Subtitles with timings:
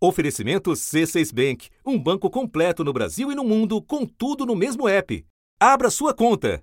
[0.00, 4.88] Oferecimento C6 Bank, um banco completo no Brasil e no mundo, com tudo no mesmo
[4.88, 5.26] app.
[5.58, 6.62] Abra sua conta.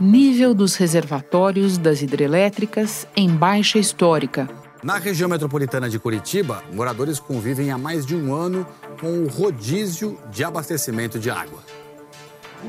[0.00, 4.48] Nível dos reservatórios das hidrelétricas em baixa histórica.
[4.82, 8.66] Na região metropolitana de Curitiba, moradores convivem há mais de um ano
[8.98, 11.62] com o rodízio de abastecimento de água.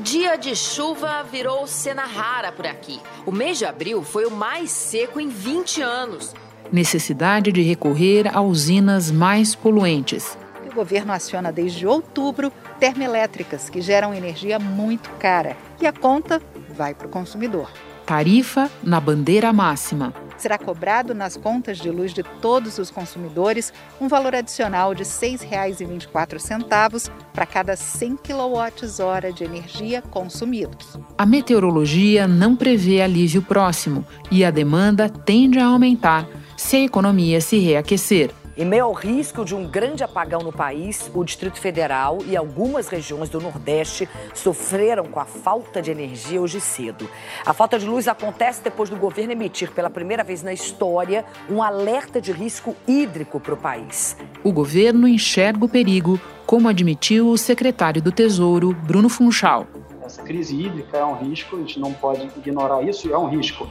[0.02, 3.00] Dia de chuva virou cena rara por aqui.
[3.24, 6.34] O mês de abril foi o mais seco em 20 anos
[6.72, 10.38] necessidade de recorrer a usinas mais poluentes.
[10.70, 16.40] O governo aciona desde outubro termoelétricas que geram energia muito cara e a conta
[16.74, 17.70] vai para o consumidor.
[18.06, 20.14] Tarifa na bandeira máxima.
[20.38, 25.08] Será cobrado nas contas de luz de todos os consumidores um valor adicional de R$
[25.08, 30.98] 6,24 para cada 100 kWh de energia consumidos.
[31.16, 36.26] A meteorologia não prevê alívio próximo e a demanda tende a aumentar
[36.62, 38.30] se a economia se reaquecer.
[38.56, 42.88] Em meio ao risco de um grande apagão no país, o Distrito Federal e algumas
[42.88, 47.08] regiões do Nordeste sofreram com a falta de energia hoje cedo.
[47.44, 51.62] A falta de luz acontece depois do governo emitir pela primeira vez na história um
[51.62, 54.16] alerta de risco hídrico para o país.
[54.44, 59.66] O governo enxerga o perigo, como admitiu o secretário do Tesouro, Bruno Funchal.
[60.04, 63.66] Essa crise hídrica é um risco, a gente não pode ignorar isso, é um risco.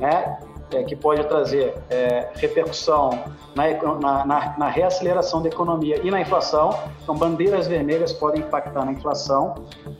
[0.00, 0.36] Né?
[0.72, 6.78] É, que pode trazer é, repercussão na, na, na, reaceleração da economia e na inflação.
[7.02, 9.54] Então, bandeiras vermelhas podem impactar na inflação.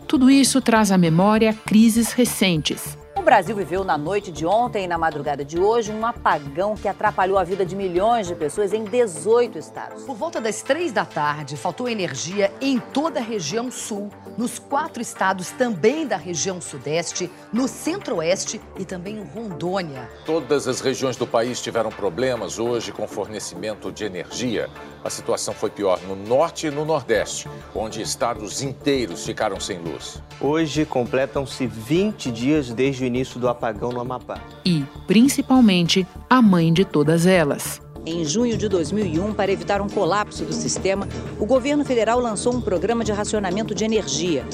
[0.07, 2.99] Tudo isso traz à memória crises recentes.
[3.25, 6.87] O Brasil viveu na noite de ontem e na madrugada de hoje um apagão que
[6.87, 10.03] atrapalhou a vida de milhões de pessoas em 18 estados.
[10.03, 15.01] Por volta das três da tarde, faltou energia em toda a região sul nos quatro
[15.01, 20.07] estados também da região sudeste, no centro-oeste e também em Rondônia.
[20.27, 24.69] Todas as regiões do país tiveram problemas hoje com fornecimento de energia.
[25.05, 30.23] A situação foi pior no norte e no nordeste, onde estados inteiros ficaram sem luz.
[30.41, 34.41] Hoje completam-se 20 dias desde o início do apagão no Amapá.
[34.65, 40.45] E, principalmente, a mãe de todas elas, em junho de 2001, para evitar um colapso
[40.45, 44.47] do sistema, o governo federal lançou um programa de racionamento de energia.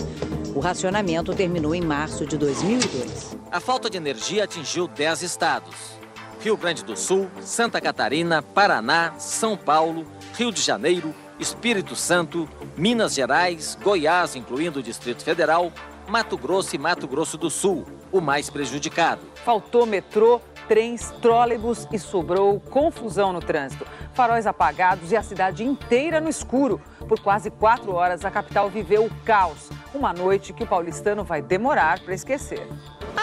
[0.54, 3.36] O racionamento terminou em março de 2002.
[3.50, 5.99] A falta de energia atingiu 10 estados:
[6.40, 10.06] Rio Grande do Sul, Santa Catarina, Paraná, São Paulo,
[10.38, 15.70] Rio de Janeiro, Espírito Santo, Minas Gerais, Goiás, incluindo o Distrito Federal,
[16.08, 19.20] Mato Grosso e Mato Grosso do Sul, o mais prejudicado.
[19.44, 23.86] Faltou metrô, trens, trólebus e sobrou confusão no trânsito.
[24.14, 26.80] Faróis apagados e a cidade inteira no escuro.
[27.06, 29.68] Por quase quatro horas, a capital viveu o caos.
[29.92, 32.66] Uma noite que o paulistano vai demorar para esquecer.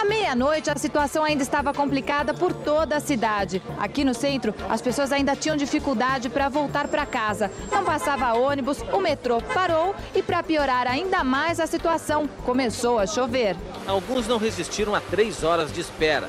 [0.00, 3.60] À meia-noite, a situação ainda estava complicada por toda a cidade.
[3.76, 7.50] Aqui no centro, as pessoas ainda tinham dificuldade para voltar para casa.
[7.68, 13.08] Não passava ônibus, o metrô parou e, para piorar ainda mais a situação, começou a
[13.08, 13.56] chover.
[13.88, 16.28] Alguns não resistiram a três horas de espera.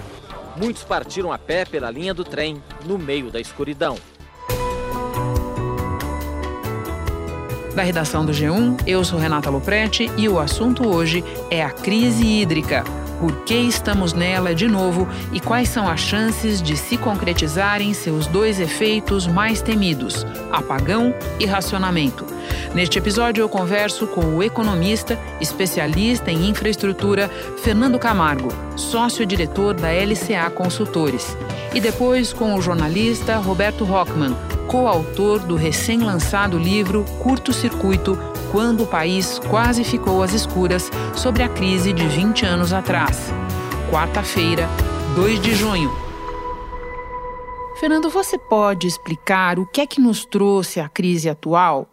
[0.58, 4.00] Muitos partiram a pé pela linha do trem, no meio da escuridão.
[7.76, 12.26] Da redação do G1, eu sou Renata Loprete e o assunto hoje é a crise
[12.26, 12.84] hídrica.
[13.20, 18.26] Por que estamos nela de novo e quais são as chances de se concretizarem seus
[18.28, 22.26] dois efeitos mais temidos: apagão e racionamento?
[22.74, 27.30] Neste episódio, eu converso com o economista, especialista em infraestrutura,
[27.62, 31.36] Fernando Camargo, sócio-diretor da LCA Consultores.
[31.74, 34.36] E depois com o jornalista Roberto Rockman,
[34.68, 38.18] coautor do recém-lançado livro Curto Circuito
[38.52, 43.30] Quando o País Quase Ficou às Escuras sobre a crise de 20 anos atrás.
[43.92, 44.68] Quarta-feira,
[45.16, 45.92] 2 de junho.
[47.80, 51.92] Fernando, você pode explicar o que é que nos trouxe a crise atual?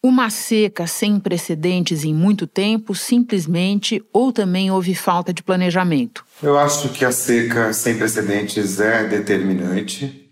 [0.00, 6.24] Uma seca sem precedentes em muito tempo, simplesmente, ou também houve falta de planejamento?
[6.40, 10.30] Eu acho que a seca sem precedentes é determinante,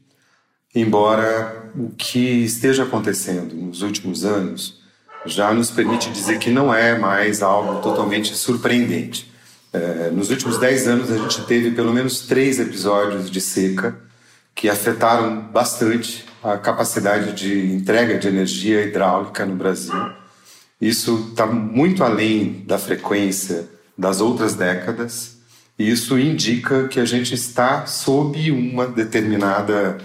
[0.73, 4.84] embora o que esteja acontecendo nos últimos anos
[5.27, 9.33] já nos permite dizer que não é mais algo totalmente surpreendente.
[9.73, 13.97] É, nos últimos dez anos, a gente teve pelo menos três episódios de seca
[14.55, 19.95] que afetaram bastante a capacidade de entrega de energia hidráulica no Brasil.
[20.81, 25.39] Isso está muito além da frequência das outras décadas,
[25.79, 29.99] e isso indica que a gente está sob uma determinada,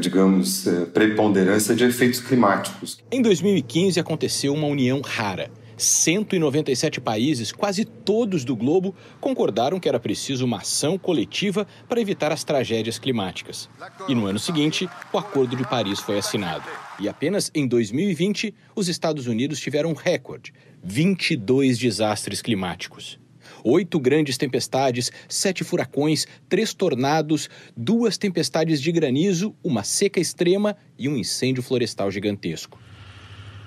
[0.00, 2.98] digamos, eh, preponderância de efeitos climáticos.
[3.10, 5.50] Em 2015 aconteceu uma união rara
[5.80, 12.30] 197 países, quase todos do globo, concordaram que era preciso uma ação coletiva para evitar
[12.30, 13.68] as tragédias climáticas.
[14.06, 16.64] E no ano seguinte, o Acordo de Paris foi assinado.
[16.98, 20.52] E apenas em 2020, os Estados Unidos tiveram um recorde:
[20.82, 23.18] 22 desastres climáticos.
[23.64, 31.08] Oito grandes tempestades, sete furacões, três tornados, duas tempestades de granizo, uma seca extrema e
[31.08, 32.78] um incêndio florestal gigantesco.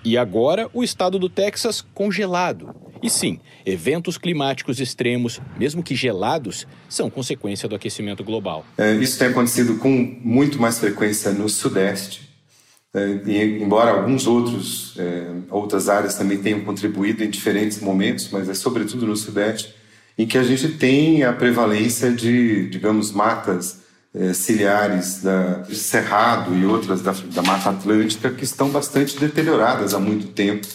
[0.05, 2.75] E agora o estado do Texas congelado.
[3.01, 8.65] E sim, eventos climáticos extremos, mesmo que gelados, são consequência do aquecimento global.
[8.77, 9.89] É, isso tem acontecido com
[10.21, 12.29] muito mais frequência no Sudeste.
[12.93, 18.47] É, e, embora alguns outros é, outras áreas também tenham contribuído em diferentes momentos, mas
[18.47, 19.73] é sobretudo no Sudeste,
[20.17, 23.81] em que a gente tem a prevalência de, digamos, matas
[24.13, 29.99] é, ciliares da, Cerrado e outras da, da Mata Atlântica que estão bastante deterioradas há
[29.99, 30.67] muito tempo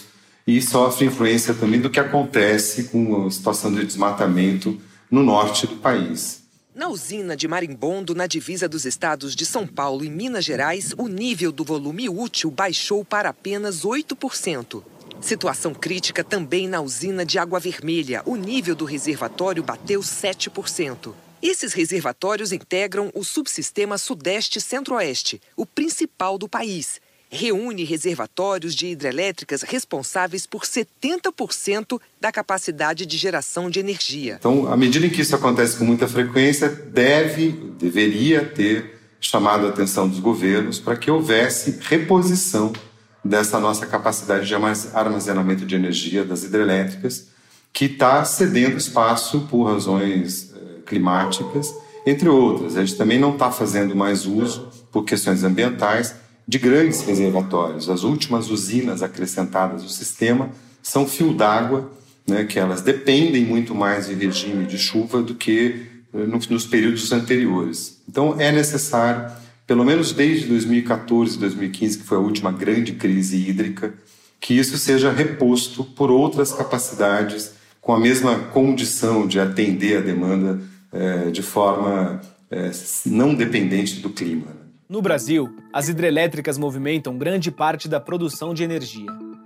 [0.45, 5.75] e sofrem influência também do que acontece com a situação de desmatamento no norte do
[5.77, 6.43] país.
[6.73, 11.07] Na usina de Marimbondo, na divisa dos estados de São Paulo e Minas Gerais, o
[11.07, 14.81] nível do volume útil baixou para apenas 8%.
[15.21, 18.21] Situação crítica também na usina de Água Vermelha.
[18.25, 21.13] O nível do reservatório bateu 7%.
[21.41, 26.99] Esses reservatórios integram o subsistema Sudeste Centro-Oeste, o principal do país.
[27.29, 34.37] Reúne reservatórios de hidrelétricas responsáveis por 70% da capacidade de geração de energia.
[34.39, 39.69] Então, à medida em que isso acontece com muita frequência, deve, deveria ter chamado a
[39.69, 42.73] atenção dos governos para que houvesse reposição
[43.23, 44.55] dessa nossa capacidade de
[44.93, 47.27] armazenamento de energia das hidrelétricas,
[47.71, 50.53] que está cedendo espaço por razões
[50.85, 51.73] climáticas,
[52.05, 52.75] entre outras.
[52.75, 56.15] A gente também não está fazendo mais uso, por questões ambientais,
[56.47, 57.89] de grandes reservatórios.
[57.89, 60.49] As últimas usinas acrescentadas no sistema
[60.81, 61.91] são fio d'água,
[62.27, 67.11] né, que elas dependem muito mais de regime de chuva do que eh, nos períodos
[67.11, 68.01] anteriores.
[68.09, 69.31] Então é necessário,
[69.69, 73.93] pelo menos desde 2014 e 2015, que foi a última grande crise hídrica,
[74.41, 80.59] que isso seja reposto por outras capacidades com a mesma condição de atender a demanda
[80.91, 82.19] é, de forma
[82.49, 82.71] é,
[83.05, 84.47] não dependente do clima.
[84.89, 89.05] No Brasil, as hidrelétricas movimentam grande parte da produção de energia.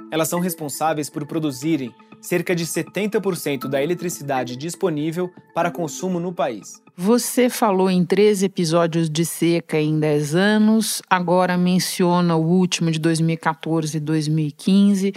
[0.10, 1.94] Elas são responsáveis por produzirem
[2.24, 6.82] cerca de 70% da eletricidade disponível para consumo no país.
[6.96, 13.00] Você falou em três episódios de seca em 10 anos, agora menciona o último de
[13.00, 15.14] 2014 e 2015.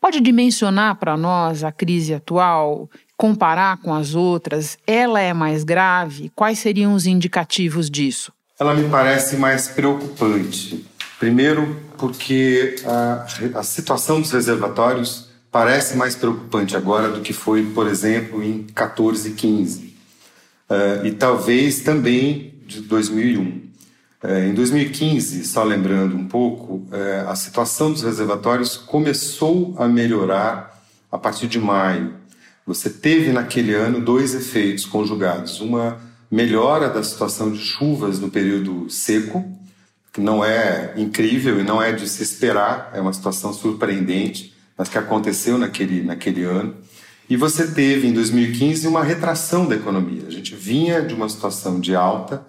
[0.00, 6.30] Pode dimensionar para nós a crise atual comparar com as outras, ela é mais grave?
[6.34, 8.32] Quais seriam os indicativos disso?
[8.58, 10.86] Ela me parece mais preocupante.
[11.18, 13.26] Primeiro, porque a,
[13.58, 15.25] a situação dos reservatórios
[15.56, 19.96] parece mais preocupante agora do que foi, por exemplo, em 14 e 15.
[20.68, 23.42] Uh, e talvez também de 2001.
[23.42, 30.78] Uh, em 2015, só lembrando um pouco, uh, a situação dos reservatórios começou a melhorar
[31.10, 32.12] a partir de maio
[32.66, 35.98] você teve naquele ano dois efeitos conjugados: uma
[36.30, 39.42] melhora da situação de chuvas no período seco,
[40.12, 44.88] que não é incrível e não é de se esperar, é uma situação surpreendente, mas
[44.88, 46.74] que aconteceu naquele, naquele ano.
[47.28, 50.24] E você teve em 2015 uma retração da economia.
[50.26, 52.46] A gente vinha de uma situação de alta,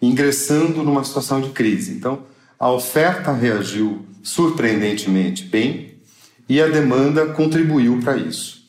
[0.00, 1.92] ingressando numa situação de crise.
[1.92, 2.22] Então,
[2.58, 5.94] a oferta reagiu surpreendentemente bem
[6.48, 8.60] e a demanda contribuiu para isso.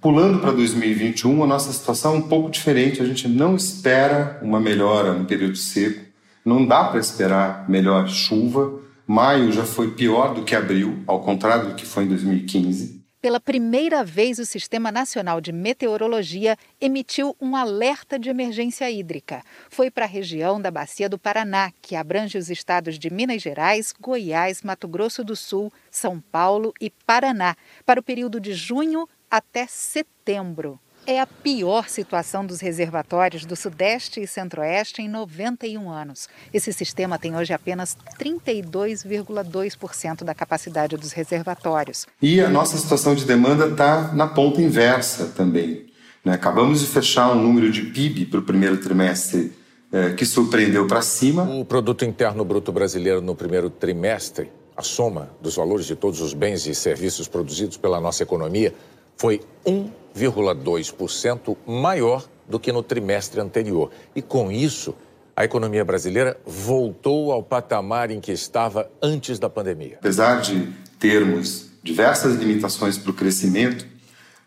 [0.00, 3.00] Pulando para 2021, a nossa situação é um pouco diferente.
[3.00, 6.04] A gente não espera uma melhora no período seco,
[6.44, 8.83] não dá para esperar melhor chuva.
[9.06, 13.04] Maio já foi pior do que abril, ao contrário do que foi em 2015.
[13.20, 19.42] Pela primeira vez, o Sistema Nacional de Meteorologia emitiu um alerta de emergência hídrica.
[19.68, 23.92] Foi para a região da Bacia do Paraná, que abrange os estados de Minas Gerais,
[23.98, 29.66] Goiás, Mato Grosso do Sul, São Paulo e Paraná, para o período de junho até
[29.66, 30.80] setembro.
[31.06, 36.30] É a pior situação dos reservatórios do Sudeste e Centro-Oeste em 91 anos.
[36.52, 42.06] Esse sistema tem hoje apenas 32,2% da capacidade dos reservatórios.
[42.22, 45.84] E a nossa situação de demanda está na ponta inversa também.
[46.24, 46.32] Né?
[46.32, 49.52] Acabamos de fechar um número de PIB para o primeiro trimestre
[49.92, 51.42] é, que surpreendeu para cima.
[51.42, 56.32] O produto interno bruto brasileiro no primeiro trimestre, a soma dos valores de todos os
[56.32, 58.72] bens e serviços produzidos pela nossa economia,
[59.16, 63.90] foi 1,2% maior do que no trimestre anterior.
[64.14, 64.94] E com isso,
[65.36, 69.96] a economia brasileira voltou ao patamar em que estava antes da pandemia.
[69.98, 70.68] Apesar de
[70.98, 73.86] termos diversas limitações para o crescimento,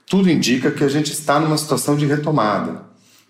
[0.06, 2.84] tudo indica que a gente está numa situação de retomada.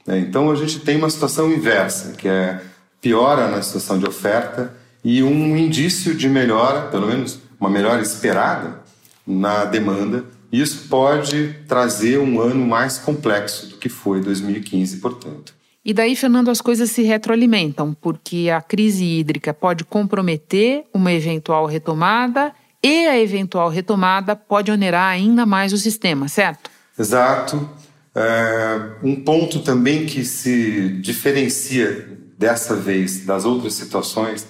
[0.05, 0.19] Né?
[0.19, 2.61] Então a gente tem uma situação inversa, que é
[3.01, 8.81] piora na situação de oferta e um indício de melhora, pelo menos uma melhora esperada
[9.25, 10.23] na demanda.
[10.51, 15.53] Isso pode trazer um ano mais complexo do que foi 2015, portanto.
[15.83, 21.65] E daí, Fernando, as coisas se retroalimentam, porque a crise hídrica pode comprometer uma eventual
[21.65, 26.69] retomada e a eventual retomada pode onerar ainda mais o sistema, certo?
[26.97, 27.69] Exato.
[28.13, 34.47] É, um ponto também que se diferencia dessa vez das outras situações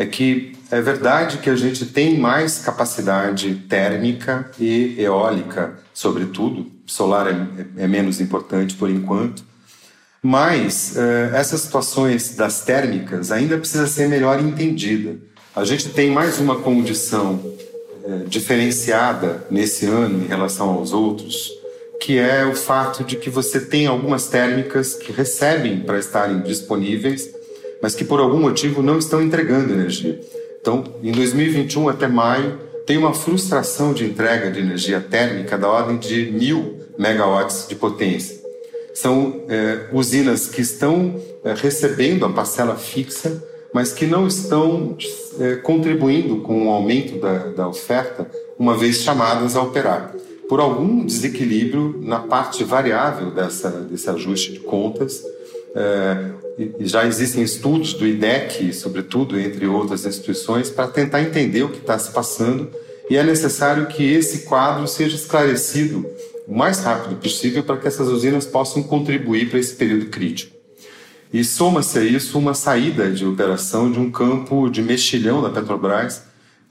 [0.00, 7.26] é que é verdade que a gente tem mais capacidade térmica e eólica, sobretudo, solar
[7.28, 9.44] é, é menos importante por enquanto,
[10.22, 15.18] mas uh, essas situações das térmicas ainda precisa ser melhor entendida.
[15.54, 21.50] A gente tem mais uma condição uh, diferenciada nesse ano em relação aos outros,
[22.00, 27.39] que é o fato de que você tem algumas térmicas que recebem para estarem disponíveis,
[27.82, 30.20] mas que por algum motivo não estão entregando energia.
[30.60, 35.96] Então, em 2021 até maio, tem uma frustração de entrega de energia térmica da ordem
[35.98, 38.40] de mil megawatts de potência.
[38.94, 44.96] São é, usinas que estão é, recebendo a parcela fixa, mas que não estão
[45.38, 50.14] é, contribuindo com o aumento da, da oferta, uma vez chamadas a operar.
[50.48, 55.22] Por algum desequilíbrio na parte variável dessa, desse ajuste de contas,
[55.74, 56.32] é,
[56.80, 61.98] já existem estudos do IDEC, sobretudo, entre outras instituições, para tentar entender o que está
[61.98, 62.70] se passando
[63.10, 66.06] e é necessário que esse quadro seja esclarecido
[66.46, 70.56] o mais rápido possível para que essas usinas possam contribuir para esse período crítico.
[71.32, 76.22] E soma-se a isso uma saída de operação de um campo de mexilhão da Petrobras,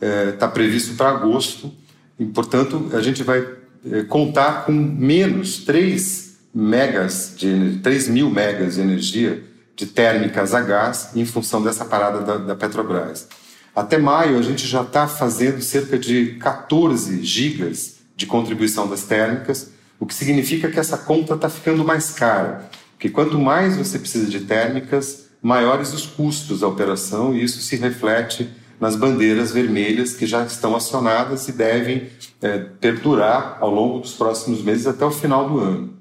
[0.02, 1.72] está é, previsto para agosto,
[2.18, 3.46] e, portanto, a gente vai
[3.92, 9.44] é, contar com menos 3 megas de 3 mil megas de energia
[9.80, 13.30] de térmicas a gás em função dessa parada da, da Petrobras.
[13.74, 19.72] Até maio a gente já está fazendo cerca de 14 gigas de contribuição das térmicas,
[19.98, 24.30] o que significa que essa conta está ficando mais cara, porque quanto mais você precisa
[24.30, 28.50] de térmicas, maiores os custos da operação e isso se reflete
[28.82, 32.10] nas bandeiras vermelhas que já estão acionadas e devem
[32.42, 35.94] é, perdurar ao longo dos próximos meses até o final do ano.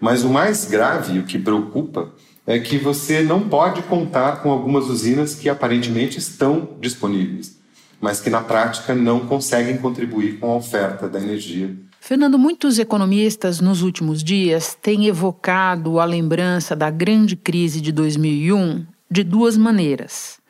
[0.00, 2.10] Mas o mais grave, o que preocupa,
[2.48, 7.60] é que você não pode contar com algumas usinas que aparentemente estão disponíveis,
[8.00, 11.76] mas que na prática não conseguem contribuir com a oferta da energia.
[12.00, 18.86] Fernando, muitos economistas nos últimos dias têm evocado a lembrança da grande crise de 2001
[19.10, 20.40] de duas maneiras.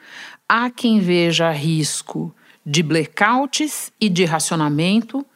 [0.48, 2.32] Há quem veja risco
[2.64, 5.26] de blackouts e de racionamento,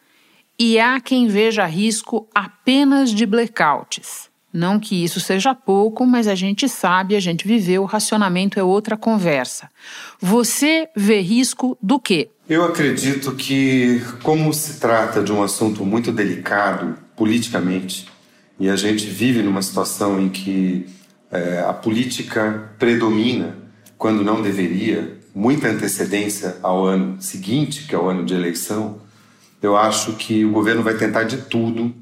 [0.56, 4.30] e há quem veja risco apenas de blackouts.
[4.52, 8.62] Não que isso seja pouco, mas a gente sabe, a gente viveu, o racionamento é
[8.62, 9.70] outra conversa.
[10.20, 12.28] Você vê risco do quê?
[12.48, 18.06] Eu acredito que, como se trata de um assunto muito delicado politicamente,
[18.60, 20.86] e a gente vive numa situação em que
[21.30, 23.56] é, a política predomina
[23.96, 29.00] quando não deveria, muita antecedência ao ano seguinte, que é o ano de eleição,
[29.62, 31.94] eu acho que o governo vai tentar de tudo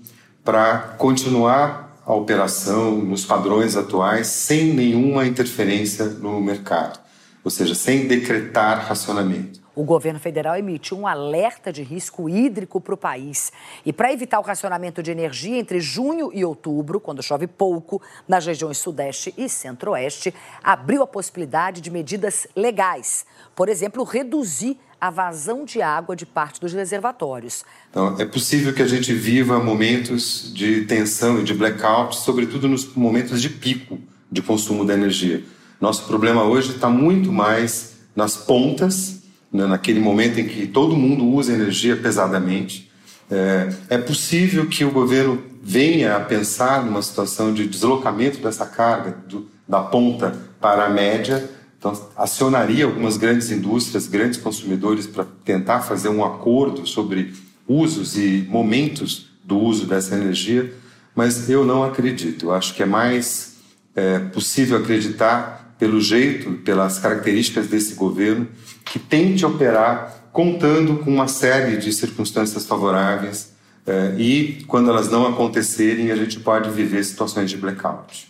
[0.42, 6.99] para continuar a operação nos padrões atuais sem nenhuma interferência no mercado,
[7.45, 9.61] ou seja, sem decretar racionamento.
[9.75, 13.52] O governo federal emitiu um alerta de risco hídrico para o país.
[13.87, 18.45] E para evitar o racionamento de energia entre junho e outubro, quando chove pouco, nas
[18.45, 23.25] regiões Sudeste e Centro-Oeste, abriu a possibilidade de medidas legais.
[23.54, 27.64] Por exemplo, reduzir a vazão de água de parte dos reservatórios.
[27.90, 32.95] Então, é possível que a gente viva momentos de tensão e de blackout, sobretudo nos
[32.95, 33.99] momentos de pico
[34.30, 35.42] de consumo da energia.
[35.80, 41.25] Nosso problema hoje está muito mais nas pontas, né, naquele momento em que todo mundo
[41.25, 42.90] usa energia pesadamente.
[43.30, 49.16] É, é possível que o governo venha a pensar numa situação de deslocamento dessa carga
[49.28, 51.49] do, da ponta para a média,
[51.80, 57.32] então, acionaria algumas grandes indústrias, grandes consumidores para tentar fazer um acordo sobre
[57.66, 60.75] usos e momentos do uso dessa energia,
[61.16, 62.46] mas eu não acredito.
[62.46, 63.54] Eu acho que é mais
[63.96, 68.46] é, possível acreditar pelo jeito, pelas características desse governo,
[68.84, 73.54] que tente operar contando com uma série de circunstâncias favoráveis
[73.87, 78.29] é, e, quando elas não acontecerem, a gente pode viver situações de blackout.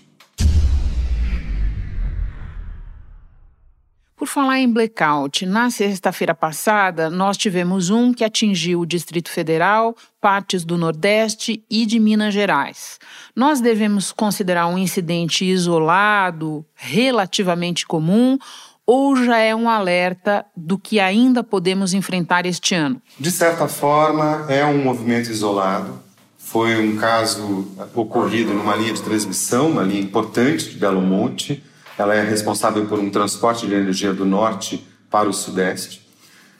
[4.21, 9.97] Por falar em blackout, na sexta-feira passada nós tivemos um que atingiu o Distrito Federal,
[10.21, 12.99] partes do Nordeste e de Minas Gerais.
[13.35, 18.37] Nós devemos considerar um incidente isolado, relativamente comum,
[18.85, 23.01] ou já é um alerta do que ainda podemos enfrentar este ano?
[23.19, 25.99] De certa forma, é um movimento isolado.
[26.37, 31.65] Foi um caso ocorrido numa linha de transmissão, uma linha importante de Belo Monte.
[32.01, 36.09] Ela é responsável por um transporte de energia do norte para o sudeste.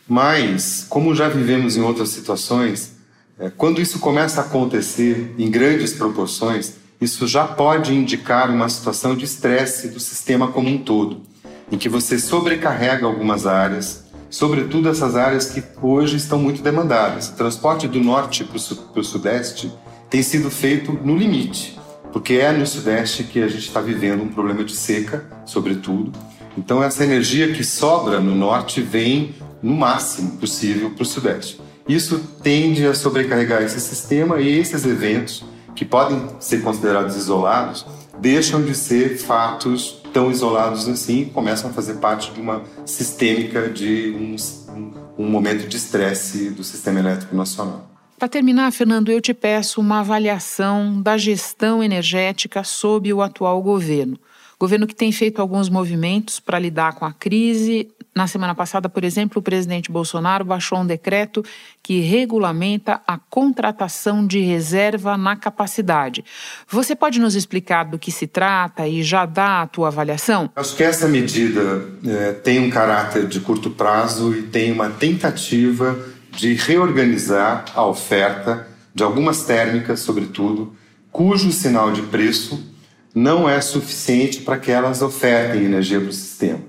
[0.07, 2.97] Mas, como já vivemos em outras situações,
[3.39, 9.17] é, quando isso começa a acontecer em grandes proporções, isso já pode indicar uma situação
[9.17, 11.23] de estresse do sistema como um todo,
[11.73, 17.31] em que você sobrecarrega algumas áreas, sobretudo essas áreas que hoje estão muito demandadas.
[17.31, 19.73] O transporte do norte para o sudeste
[20.11, 21.80] tem sido feito no limite,
[22.13, 26.13] porque é no sudeste que a gente está vivendo um problema de seca, sobretudo.
[26.57, 31.61] Então, essa energia que sobra no norte vem no máximo possível para o sudeste.
[31.89, 37.87] Isso tende a sobrecarregar esse sistema e esses eventos que podem ser considerados isolados,
[38.19, 43.69] deixam de ser fatos tão isolados assim e começam a fazer parte de uma sistêmica
[43.69, 44.37] de um,
[45.19, 47.90] um momento de estresse do sistema elétrico nacional.
[48.21, 54.21] Para terminar, Fernando, eu te peço uma avaliação da gestão energética sob o atual governo.
[54.59, 57.89] Governo que tem feito alguns movimentos para lidar com a crise.
[58.15, 61.43] Na semana passada, por exemplo, o presidente Bolsonaro baixou um decreto
[61.83, 66.23] que regulamenta a contratação de reserva na capacidade.
[66.69, 70.51] Você pode nos explicar do que se trata e já dar a tua avaliação?
[70.55, 76.20] Acho que essa medida é, tem um caráter de curto prazo e tem uma tentativa
[76.31, 80.75] de reorganizar a oferta de algumas térmicas, sobretudo,
[81.11, 82.59] cujo sinal de preço
[83.15, 86.61] não é suficiente para que elas ofertem energia para o sistema.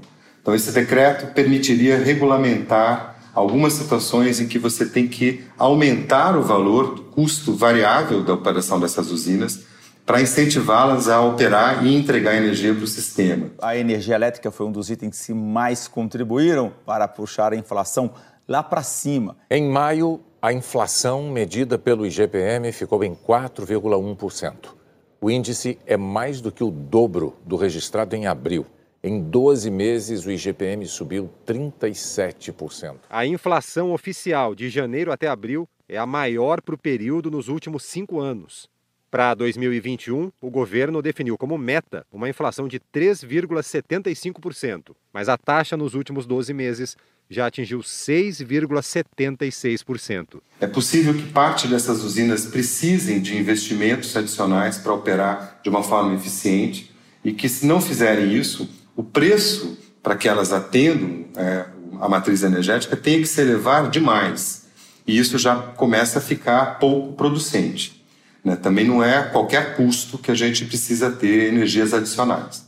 [0.42, 6.96] Então, esse decreto permitiria regulamentar algumas situações em que você tem que aumentar o valor
[6.96, 9.72] do custo variável da operação dessas usinas
[10.06, 13.52] para incentivá-las a operar e entregar energia para o sistema.
[13.62, 18.12] A energia elétrica foi um dos itens que mais contribuíram para puxar a inflação
[18.52, 19.38] lá para cima.
[19.50, 24.76] Em maio, a inflação medida pelo IGPM ficou em 4,1%.
[25.22, 28.66] O índice é mais do que o dobro do registrado em abril.
[29.02, 32.98] Em 12 meses, o IGPM subiu 37%.
[33.10, 37.84] A inflação oficial de janeiro até abril é a maior para o período nos últimos
[37.86, 38.70] cinco anos.
[39.12, 45.96] Para 2021, o governo definiu como meta uma inflação de 3,75%, mas a taxa nos
[45.96, 46.96] últimos 12 meses
[47.30, 50.40] já atingiu 6,76%.
[50.62, 56.16] É possível que parte dessas usinas precisem de investimentos adicionais para operar de uma forma
[56.16, 56.90] eficiente
[57.22, 61.66] e que, se não fizerem isso, o preço para que elas atendam é,
[62.00, 64.68] a matriz energética tem que se elevar demais.
[65.06, 68.00] E isso já começa a ficar pouco producente.
[68.44, 68.56] Né?
[68.56, 72.66] Também não é qualquer custo que a gente precisa ter energias adicionais.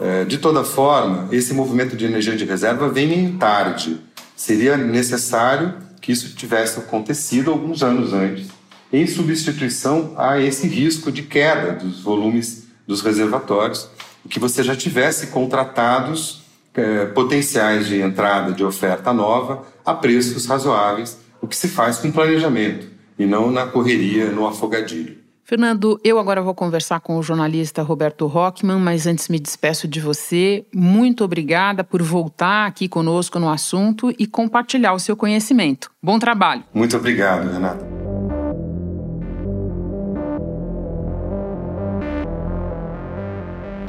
[0.00, 4.00] É, de toda forma, esse movimento de energia de reserva vem em tarde.
[4.34, 8.48] Seria necessário que isso tivesse acontecido alguns anos antes,
[8.90, 13.88] em substituição a esse risco de queda dos volumes dos reservatórios,
[14.28, 16.42] que você já tivesse contratados
[16.74, 22.10] é, potenciais de entrada de oferta nova a preços razoáveis, o que se faz com
[22.10, 22.89] planejamento
[23.20, 25.18] e não na correria, no afogadilho.
[25.44, 30.00] Fernando, eu agora vou conversar com o jornalista Roberto Rockman, mas antes me despeço de
[30.00, 30.64] você.
[30.72, 35.90] Muito obrigada por voltar aqui conosco no assunto e compartilhar o seu conhecimento.
[36.02, 36.64] Bom trabalho.
[36.72, 37.99] Muito obrigado, Renata.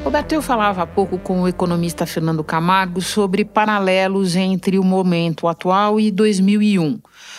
[0.04, 5.46] Roberto, eu falava há pouco com o economista Fernando Camargo sobre paralelos entre o momento
[5.46, 6.98] atual e 2001.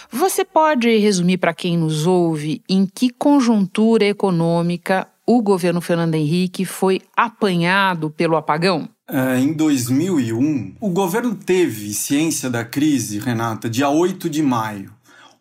[0.10, 6.64] Você pode resumir para quem nos ouve em que conjuntura econômica o governo Fernando Henrique
[6.64, 8.88] foi apanhado pelo apagão?
[9.10, 14.92] É, em 2001, o governo teve ciência da crise, Renata, dia 8 de maio.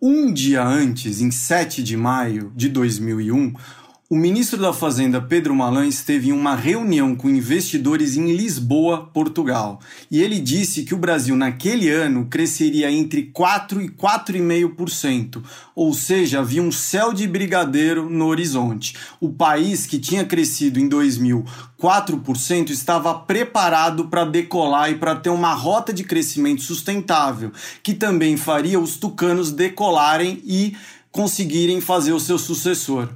[0.00, 3.54] Um dia antes, em 7 de maio de 2001,
[4.12, 9.80] o ministro da Fazenda Pedro Malan esteve em uma reunião com investidores em Lisboa, Portugal,
[10.10, 15.42] e ele disse que o Brasil naquele ano cresceria entre 4 e 4,5%,
[15.74, 18.94] ou seja, havia um céu de brigadeiro no horizonte.
[19.18, 21.46] O país que tinha crescido em 2000
[21.80, 27.50] 4% estava preparado para decolar e para ter uma rota de crescimento sustentável,
[27.82, 30.76] que também faria os tucanos decolarem e
[31.10, 33.08] conseguirem fazer o seu sucessor.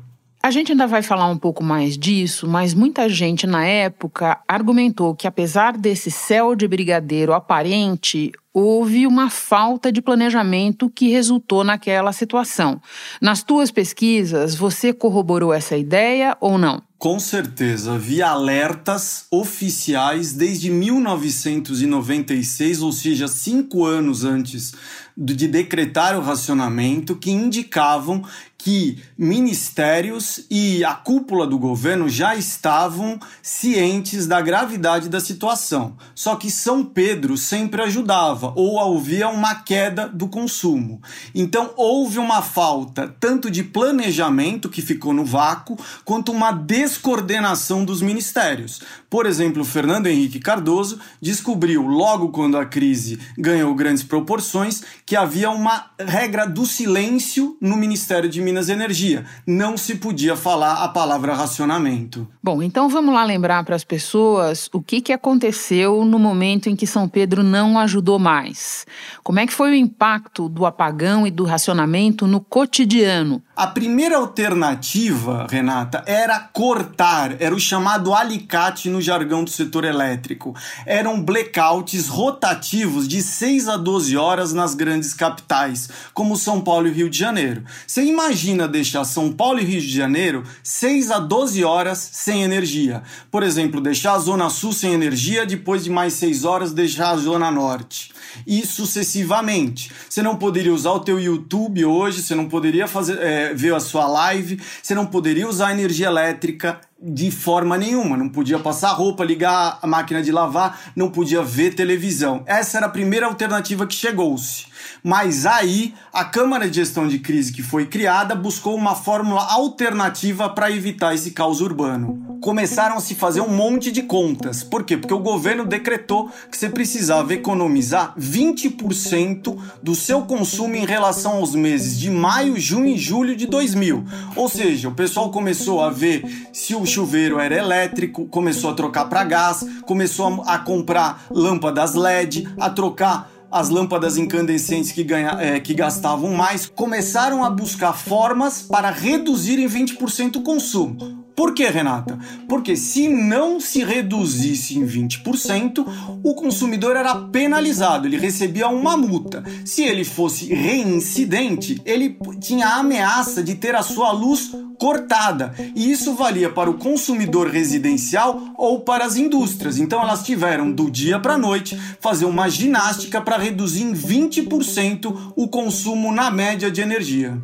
[0.46, 5.12] A gente ainda vai falar um pouco mais disso, mas muita gente na época argumentou
[5.12, 12.12] que, apesar desse céu de brigadeiro aparente, houve uma falta de planejamento que resultou naquela
[12.12, 12.80] situação.
[13.20, 16.80] Nas tuas pesquisas, você corroborou essa ideia ou não?
[16.96, 24.72] Com certeza, havia alertas oficiais desde 1996, ou seja, cinco anos antes
[25.14, 28.24] de decretar o racionamento, que indicavam
[28.66, 35.96] que ministérios e a cúpula do governo já estavam cientes da gravidade da situação.
[36.16, 41.00] Só que São Pedro sempre ajudava ou havia uma queda do consumo.
[41.32, 48.02] Então houve uma falta tanto de planejamento que ficou no vácuo, quanto uma descoordenação dos
[48.02, 48.80] ministérios.
[49.08, 55.50] Por exemplo, Fernando Henrique Cardoso descobriu logo quando a crise ganhou grandes proporções que havia
[55.50, 59.22] uma regra do silêncio no Ministério de Minas Minas Energia.
[59.46, 62.26] Não se podia falar a palavra racionamento.
[62.42, 66.74] Bom, então vamos lá lembrar para as pessoas o que, que aconteceu no momento em
[66.74, 68.86] que São Pedro não ajudou mais.
[69.22, 73.42] Como é que foi o impacto do apagão e do racionamento no cotidiano?
[73.56, 80.54] A primeira alternativa, Renata, era cortar, era o chamado alicate no jargão do setor elétrico.
[80.84, 86.90] Eram blackouts rotativos de 6 a 12 horas nas grandes capitais, como São Paulo e
[86.90, 87.64] Rio de Janeiro.
[87.86, 93.02] Você imagina deixar São Paulo e Rio de Janeiro 6 a 12 horas sem energia.
[93.30, 97.16] Por exemplo, deixar a Zona Sul sem energia, depois de mais 6 horas deixar a
[97.16, 98.12] Zona Norte.
[98.46, 99.92] E sucessivamente.
[100.08, 103.18] Você não poderia usar o teu YouTube hoje, você não poderia fazer.
[103.20, 108.28] É, ver a sua live, você não poderia usar energia elétrica de forma nenhuma, não
[108.28, 112.42] podia passar roupa, ligar a máquina de lavar, não podia ver televisão.
[112.46, 114.66] Essa era a primeira alternativa que chegou-se.
[115.02, 120.48] Mas aí, a Câmara de Gestão de Crise que foi criada buscou uma fórmula alternativa
[120.48, 122.38] para evitar esse caos urbano.
[122.40, 124.62] Começaram a se fazer um monte de contas.
[124.62, 124.96] Por quê?
[124.96, 131.54] Porque o governo decretou que você precisava economizar 20% do seu consumo em relação aos
[131.54, 134.04] meses de maio, junho e julho de 2000.
[134.36, 139.06] Ou seja, o pessoal começou a ver se o chuveiro era elétrico, começou a trocar
[139.06, 145.60] para gás, começou a, comprar lâmpadas LED, a trocar as lâmpadas incandescentes que, ganha, é,
[145.60, 151.25] que gastavam mais, começaram a buscar formas para reduzir em 20% o consumo.
[151.36, 152.18] Por que, Renata?
[152.48, 155.86] Porque se não se reduzisse em 20%,
[156.24, 159.44] o consumidor era penalizado, ele recebia uma multa.
[159.62, 165.54] Se ele fosse reincidente, ele tinha a ameaça de ter a sua luz cortada.
[165.74, 169.78] E isso valia para o consumidor residencial ou para as indústrias.
[169.78, 175.32] Então elas tiveram do dia para a noite fazer uma ginástica para reduzir em 20%
[175.36, 177.38] o consumo na média de energia.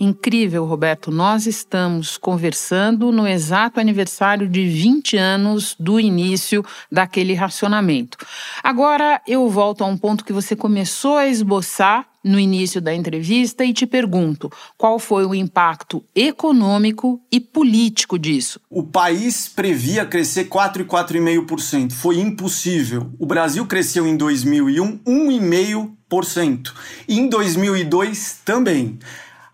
[0.00, 1.10] Incrível, Roberto.
[1.10, 8.16] Nós estamos conversando no exato aniversário de 20 anos do início daquele racionamento.
[8.62, 13.64] Agora eu volto a um ponto que você começou a esboçar no início da entrevista
[13.64, 18.60] e te pergunto: qual foi o impacto econômico e político disso?
[18.70, 21.92] O país previa crescer 4,5%.
[21.92, 23.10] Foi impossível.
[23.18, 26.72] O Brasil cresceu em 2001 1,5%.
[27.08, 28.98] E em 2002 também.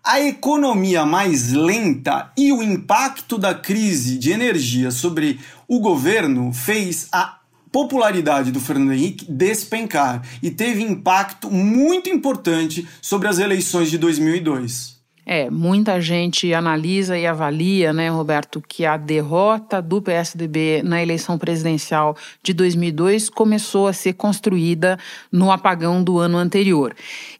[0.07, 7.07] A economia mais lenta e o impacto da crise de energia sobre o governo fez
[7.11, 7.39] a
[7.71, 14.95] popularidade do Fernando Henrique despencar e teve impacto muito importante sobre as eleições de 2002.
[15.25, 21.35] É, muita gente analisa e avalia, né, Roberto, que a derrota do PSDB na eleição
[21.35, 24.99] presidencial de 2002 começou a ser construída
[25.31, 26.95] no apagão do ano anterior.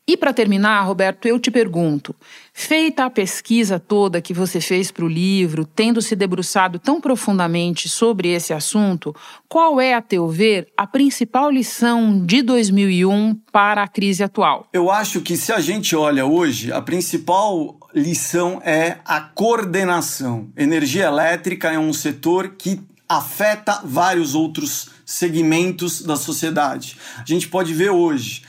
[0.08, 2.16] E para terminar, Roberto, eu te pergunto:
[2.58, 7.90] feita a pesquisa toda que você fez para o livro, tendo se debruçado tão profundamente
[7.90, 9.14] sobre esse assunto,
[9.50, 14.70] qual é, a teu ver, a principal lição de 2001 para a crise atual?
[14.72, 20.48] Eu acho que se a gente olha hoje, a principal lição é a coordenação.
[20.56, 26.98] Energia elétrica é um setor que afeta vários outros segmentos da sociedade.
[27.18, 28.44] A gente pode ver hoje,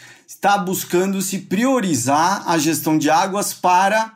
[0.46, 4.12] está buscando se priorizar a gestão de águas para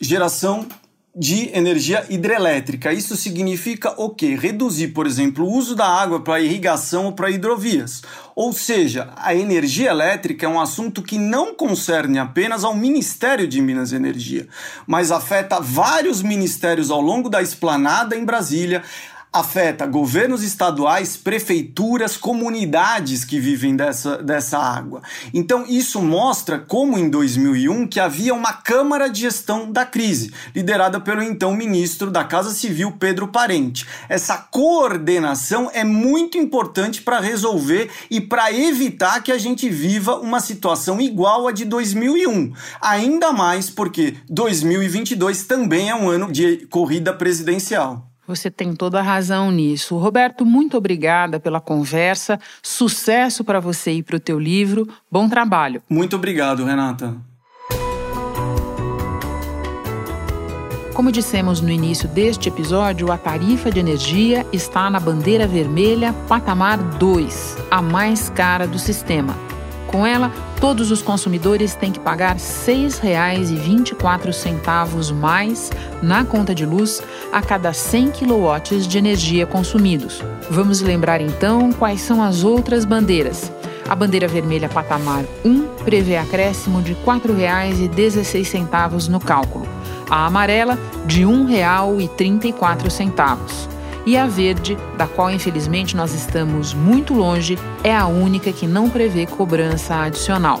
[0.00, 0.68] geração
[1.14, 2.92] de energia hidrelétrica.
[2.92, 4.36] Isso significa o quê?
[4.36, 8.00] Reduzir, por exemplo, o uso da água para irrigação ou para hidrovias.
[8.36, 13.60] Ou seja, a energia elétrica é um assunto que não concerne apenas ao Ministério de
[13.60, 14.46] Minas e Energia,
[14.86, 18.84] mas afeta vários ministérios ao longo da esplanada em Brasília,
[19.32, 25.00] afeta governos estaduais, prefeituras, comunidades que vivem dessa, dessa água.
[25.32, 31.00] Então, isso mostra como em 2001 que havia uma Câmara de Gestão da Crise, liderada
[31.00, 33.86] pelo então ministro da Casa Civil, Pedro Parente.
[34.08, 40.40] Essa coordenação é muito importante para resolver e para evitar que a gente viva uma
[40.40, 42.52] situação igual à de 2001.
[42.82, 48.11] Ainda mais porque 2022 também é um ano de corrida presidencial.
[48.26, 49.96] Você tem toda a razão nisso.
[49.96, 52.38] Roberto, muito obrigada pela conversa.
[52.62, 54.88] Sucesso para você e para o teu livro.
[55.10, 55.82] Bom trabalho.
[55.88, 57.16] Muito obrigado, Renata.
[60.94, 66.78] Como dissemos no início deste episódio, a tarifa de energia está na bandeira vermelha patamar
[66.78, 69.34] 2, a mais cara do sistema.
[69.88, 70.30] Com ela,
[70.62, 77.72] todos os consumidores têm que pagar R$ 6,24 mais na conta de luz a cada
[77.72, 80.22] 100 kW de energia consumidos.
[80.48, 83.50] Vamos lembrar então quais são as outras bandeiras.
[83.88, 89.66] A bandeira vermelha patamar 1 prevê acréscimo de R$ 4,16 no cálculo
[90.08, 93.71] a amarela de R$ 1,34.
[94.04, 98.90] E a verde, da qual infelizmente nós estamos muito longe, é a única que não
[98.90, 100.60] prevê cobrança adicional.